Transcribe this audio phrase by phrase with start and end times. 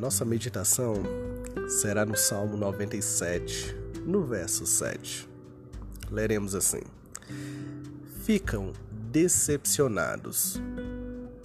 [0.00, 0.94] nossa meditação
[1.68, 3.76] será no Salmo 97,
[4.06, 5.28] no verso 7.
[6.10, 6.80] Leremos assim:
[8.24, 8.72] Ficam
[9.12, 10.58] decepcionados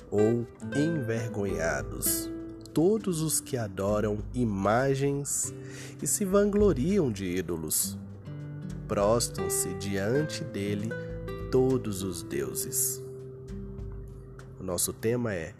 [0.09, 2.31] ou envergonhados
[2.73, 5.53] todos os que adoram imagens
[6.01, 7.97] e se vangloriam de ídolos.
[8.87, 10.87] Prostam-se diante dele
[11.51, 13.03] todos os deuses.
[14.57, 15.53] O nosso tema é: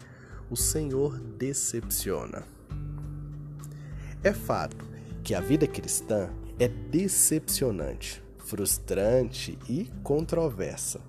[0.50, 2.55] O Senhor decepciona.
[4.26, 4.84] É fato
[5.22, 11.00] que a vida cristã é decepcionante, frustrante e controversa.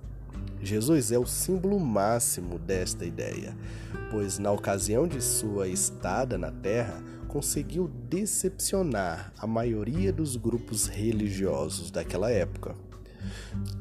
[0.62, 3.56] Jesus é o símbolo máximo desta ideia,
[4.12, 11.90] pois na ocasião de sua estada na terra, conseguiu decepcionar a maioria dos grupos religiosos
[11.90, 12.76] daquela época.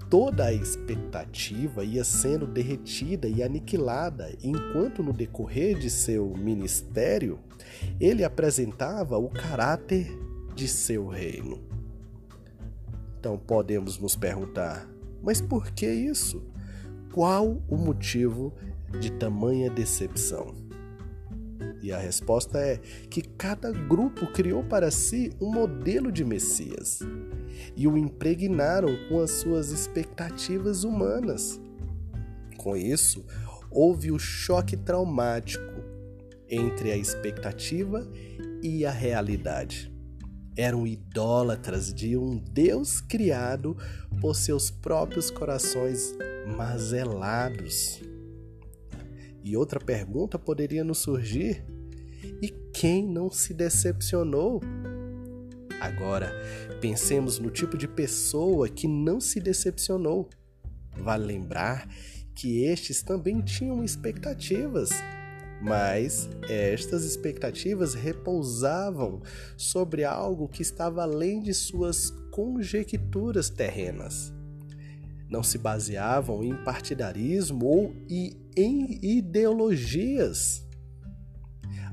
[0.09, 7.39] Toda a expectativa ia sendo derretida e aniquilada, enquanto no decorrer de seu ministério
[7.99, 10.07] ele apresentava o caráter
[10.55, 11.59] de seu reino.
[13.19, 14.87] Então podemos nos perguntar:
[15.21, 16.43] mas por que isso?
[17.13, 18.53] Qual o motivo
[18.99, 20.66] de tamanha decepção?
[21.81, 22.77] E a resposta é
[23.09, 26.99] que cada grupo criou para si um modelo de Messias
[27.75, 31.59] e o impregnaram com as suas expectativas humanas.
[32.57, 33.25] Com isso,
[33.71, 35.63] houve o choque traumático
[36.49, 38.07] entre a expectativa
[38.61, 39.93] e a realidade.
[40.55, 43.77] Eram idólatras de um Deus criado
[44.19, 46.15] por seus próprios corações
[46.57, 48.01] mazelados.
[49.43, 51.63] E outra pergunta poderia nos surgir:
[52.41, 54.61] e quem não se decepcionou?
[55.79, 56.31] Agora,
[56.81, 60.29] pensemos no tipo de pessoa que não se decepcionou.
[60.97, 61.87] Vale lembrar
[62.35, 64.89] que estes também tinham expectativas,
[65.61, 69.21] mas estas expectativas repousavam
[69.55, 74.36] sobre algo que estava além de suas conjecturas terrenas
[75.29, 80.65] não se baseavam em partidarismo ou em ideologias.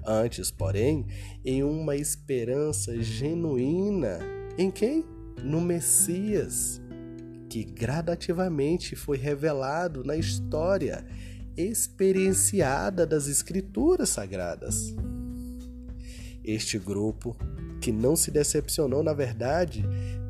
[0.07, 1.07] Antes, porém,
[1.45, 4.19] em uma esperança genuína
[4.59, 5.05] em quem?
[5.43, 6.81] No Messias,
[7.49, 11.05] que gradativamente foi revelado na história
[11.57, 14.95] experienciada das Escrituras Sagradas.
[16.45, 17.37] Este grupo,
[17.81, 19.85] que não se decepcionou, na verdade,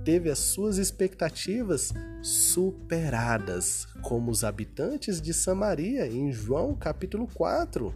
[0.05, 1.93] teve as suas expectativas
[2.23, 7.95] superadas, como os habitantes de Samaria em João capítulo 4,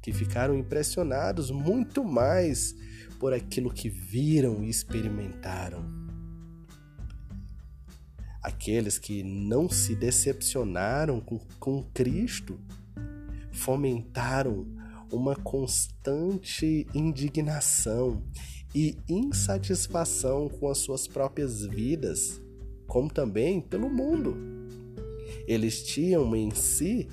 [0.00, 2.74] que ficaram impressionados muito mais
[3.20, 5.84] por aquilo que viram e experimentaram.
[8.42, 12.58] Aqueles que não se decepcionaram com, com Cristo
[13.52, 14.66] fomentaram
[15.12, 18.22] uma constante indignação
[18.74, 22.40] e insatisfação com as suas próprias vidas,
[22.86, 24.36] como também pelo mundo.
[25.46, 27.08] Eles tinham em si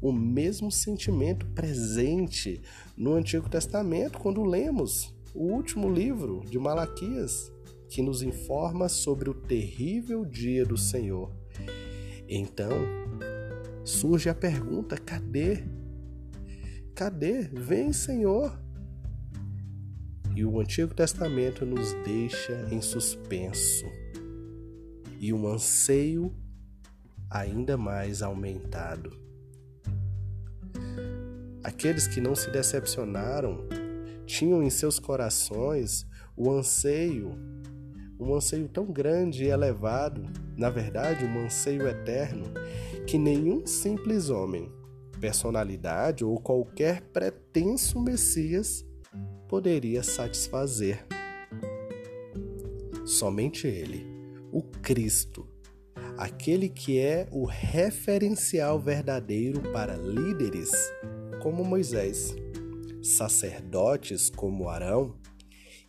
[0.00, 2.60] o mesmo sentimento presente
[2.96, 7.52] no Antigo Testamento, quando lemos o último livro de Malaquias,
[7.88, 11.30] que nos informa sobre o terrível dia do Senhor.
[12.28, 12.70] Então,
[13.84, 15.64] surge a pergunta: cadê?
[16.94, 17.42] Cadê?
[17.42, 18.58] Vem, Senhor.
[20.34, 23.86] E o Antigo Testamento nos deixa em suspenso
[25.20, 26.34] e um anseio
[27.28, 29.12] ainda mais aumentado.
[31.62, 33.68] Aqueles que não se decepcionaram
[34.24, 37.38] tinham em seus corações o anseio,
[38.18, 40.22] um anseio tão grande e elevado,
[40.56, 42.44] na verdade, um anseio eterno,
[43.06, 44.72] que nenhum simples homem,
[45.20, 48.84] personalidade ou qualquer pretenso Messias
[49.48, 51.06] poderia satisfazer.
[53.04, 54.06] Somente Ele,
[54.52, 55.46] o Cristo,
[56.16, 60.70] aquele que é o referencial verdadeiro para líderes
[61.42, 62.34] como Moisés,
[63.02, 65.18] sacerdotes como Arão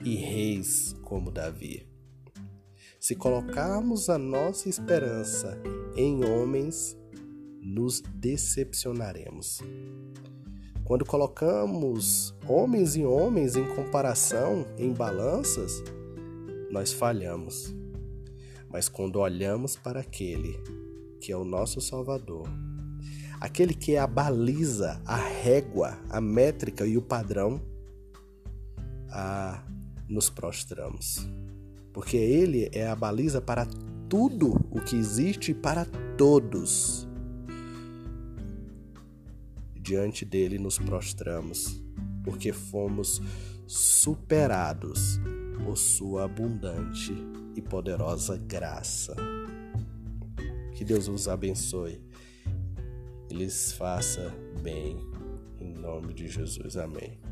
[0.04, 1.88] e reis como Davi.
[3.00, 5.62] Se colocarmos a nossa esperança
[5.95, 6.98] em homens,
[7.62, 9.62] nos decepcionaremos.
[10.84, 15.84] Quando colocamos homens e homens em comparação, em balanças,
[16.72, 17.74] nós falhamos.
[18.69, 20.60] Mas quando olhamos para aquele
[21.19, 22.48] que é o nosso Salvador,
[23.40, 27.62] aquele que é a baliza, a régua, a métrica e o padrão,
[29.10, 29.63] a,
[30.10, 31.28] nos prostramos.
[31.94, 33.68] Porque ele é a baliza para
[34.10, 35.86] tudo o que existe para
[36.18, 37.11] todos
[39.91, 41.83] diante dele nos prostramos
[42.23, 43.21] porque fomos
[43.67, 45.19] superados
[45.61, 47.13] por Sua abundante
[47.57, 49.13] e poderosa graça.
[50.73, 52.01] Que Deus os abençoe
[53.29, 54.33] e lhes faça
[54.63, 54.97] bem.
[55.59, 56.77] Em nome de Jesus.
[56.77, 57.31] Amém.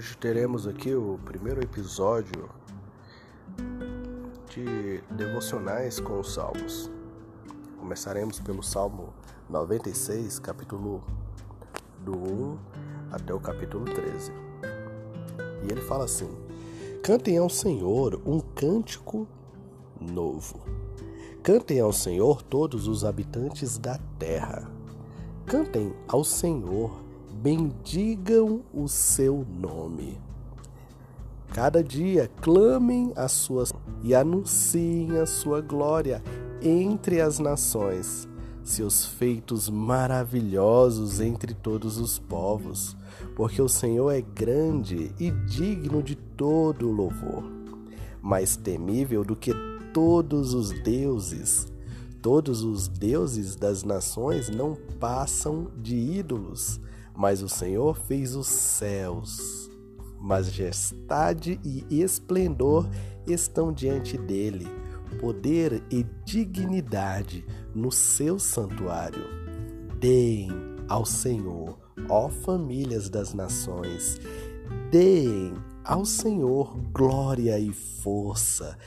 [0.00, 2.48] Hoje teremos aqui o primeiro episódio
[4.48, 6.90] de devocionais com os Salmos.
[7.78, 9.12] Começaremos pelo Salmo
[9.50, 11.04] 96, capítulo
[12.02, 12.58] do 1
[13.12, 14.32] até o capítulo 13.
[15.64, 16.30] E ele fala assim:
[17.02, 19.28] Cantem ao Senhor um cântico
[20.00, 20.60] novo.
[21.42, 24.66] Cantem ao Senhor todos os habitantes da terra.
[25.44, 27.09] Cantem ao Senhor
[27.42, 30.20] bendigam o seu nome.
[31.54, 33.72] Cada dia clamem as suas
[34.02, 36.22] e anunciem a sua glória
[36.60, 38.28] entre as nações,
[38.62, 42.94] seus feitos maravilhosos entre todos os povos,
[43.34, 47.42] porque o Senhor é grande e digno de todo louvor,
[48.20, 49.52] mais temível do que
[49.94, 51.66] todos os deuses.
[52.20, 56.78] Todos os deuses das nações não passam de ídolos
[57.20, 59.70] mas o Senhor fez os céus.
[60.18, 62.88] Majestade e esplendor
[63.26, 64.66] estão diante dele,
[65.20, 67.44] poder e dignidade
[67.74, 69.22] no seu santuário.
[69.98, 70.48] Deem
[70.88, 71.78] ao Senhor,
[72.08, 74.18] ó famílias das nações,
[74.90, 75.52] deem
[75.84, 78.78] ao Senhor glória e força,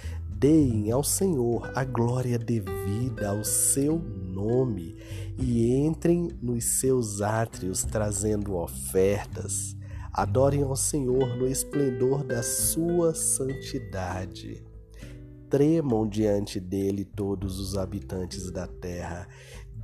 [0.43, 4.97] deem ao Senhor a glória devida ao seu nome
[5.39, 9.73] e entrem nos seus átrios trazendo ofertas.
[10.11, 14.61] Adorem ao Senhor no esplendor da sua santidade.
[15.49, 19.29] Tremam diante dele todos os habitantes da terra.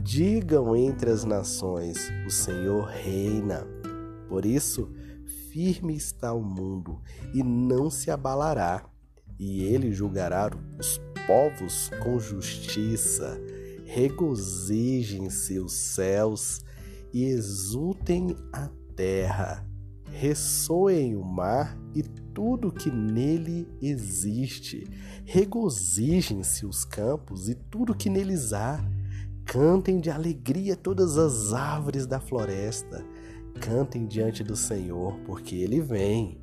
[0.02, 3.66] Digam entre as nações: O Senhor reina.
[4.28, 4.92] Por isso,
[5.54, 7.02] firme está o mundo
[7.34, 8.89] e não se abalará,
[9.40, 13.40] e ele julgará os povos com justiça.
[13.86, 16.62] Regozijem-se os céus
[17.14, 19.66] e exultem a terra,
[20.12, 24.88] ressoem o mar e tudo que nele existe,
[25.26, 28.80] regozijem-se os campos e tudo que neles há,
[29.46, 33.04] cantem de alegria todas as árvores da floresta,
[33.60, 36.40] cantem diante do Senhor, porque ele vem.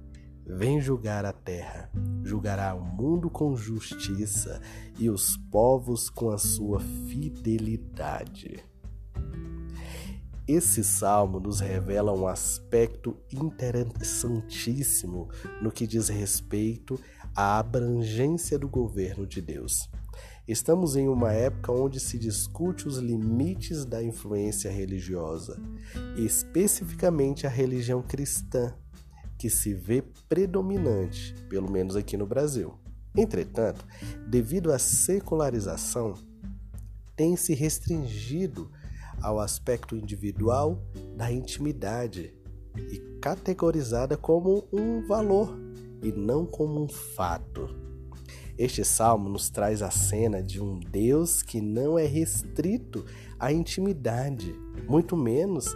[0.48, 1.90] Vem julgar a terra,
[2.26, 4.60] julgará o mundo com justiça
[4.98, 8.64] e os povos com a sua fidelidade.
[10.48, 15.28] Esse salmo nos revela um aspecto interessantíssimo
[15.60, 17.00] no que diz respeito
[17.34, 19.90] à abrangência do governo de Deus.
[20.46, 25.60] Estamos em uma época onde se discute os limites da influência religiosa,
[26.16, 28.72] especificamente a religião cristã
[29.46, 32.74] que se vê predominante, pelo menos aqui no Brasil.
[33.16, 33.86] Entretanto,
[34.26, 36.14] devido à secularização,
[37.14, 38.68] tem se restringido
[39.22, 40.82] ao aspecto individual
[41.16, 42.34] da intimidade
[42.76, 45.56] e categorizada como um valor
[46.02, 47.68] e não como um fato.
[48.58, 53.04] Este salmo nos traz a cena de um Deus que não é restrito
[53.38, 54.52] à intimidade,
[54.88, 55.66] muito menos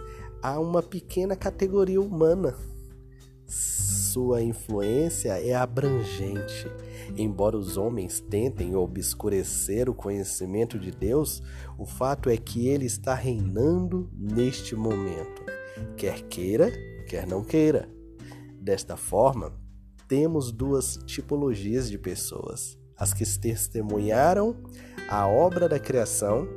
[0.43, 2.53] a uma pequena categoria humana
[3.51, 6.71] sua influência é abrangente.
[7.17, 11.43] Embora os homens tentem obscurecer o conhecimento de Deus,
[11.77, 15.43] o fato é que ele está reinando neste momento,
[15.97, 16.71] quer queira,
[17.07, 17.89] quer não queira.
[18.61, 19.53] Desta forma,
[20.07, 24.55] temos duas tipologias de pessoas: as que testemunharam
[25.09, 26.47] a obra da criação,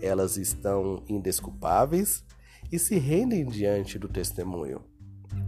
[0.00, 2.24] elas estão indesculpáveis
[2.70, 4.91] e se rendem diante do testemunho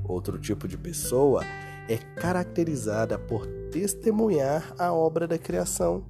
[0.05, 1.43] Outro tipo de pessoa
[1.89, 6.07] é caracterizada por testemunhar a obra da criação.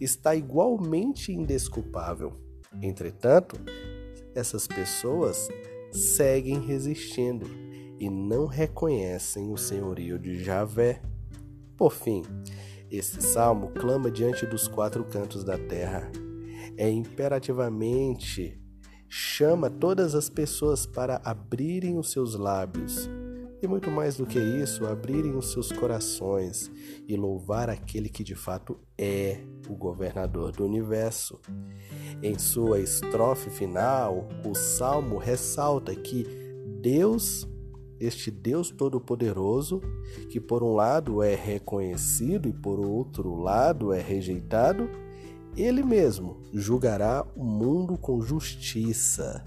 [0.00, 2.32] Está igualmente indesculpável.
[2.80, 3.56] Entretanto,
[4.34, 5.48] essas pessoas
[5.92, 7.46] seguem resistindo
[7.98, 11.00] e não reconhecem o senhorio de Javé.
[11.76, 12.22] Por fim,
[12.90, 16.10] esse salmo clama diante dos quatro cantos da terra.
[16.76, 18.60] É imperativamente
[19.08, 23.08] chama todas as pessoas para abrirem os seus lábios
[23.66, 26.70] e muito mais do que isso, abrirem os seus corações
[27.06, 31.40] e louvar aquele que de fato é o governador do universo.
[32.22, 36.24] Em sua estrofe final, o salmo ressalta que
[36.80, 37.46] Deus,
[37.98, 39.82] este Deus Todo-Poderoso,
[40.30, 44.88] que por um lado é reconhecido e por outro lado é rejeitado,
[45.56, 49.44] ele mesmo julgará o mundo com justiça.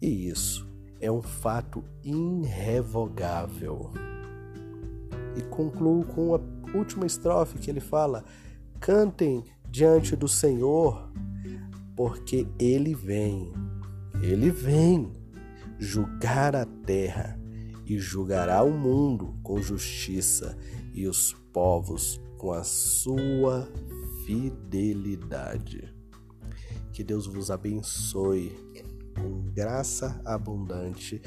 [0.00, 0.65] E isso
[1.00, 3.90] é um fato irrevogável.
[5.36, 6.40] E concluo com a
[6.76, 8.24] última estrofe que ele fala:
[8.80, 11.10] Cantem diante do Senhor,
[11.94, 13.52] porque ele vem,
[14.22, 15.12] ele vem
[15.78, 17.38] julgar a terra
[17.84, 20.56] e julgará o mundo com justiça
[20.94, 23.68] e os povos com a sua
[24.24, 25.94] fidelidade.
[26.92, 28.52] Que Deus vos abençoe
[29.16, 31.20] com graça abundante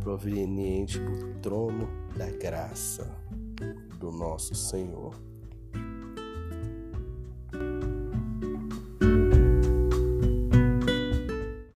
[0.00, 3.10] proveniente do trono da graça
[3.98, 5.14] do nosso Senhor.